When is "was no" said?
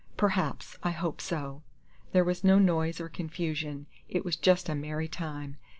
2.23-2.57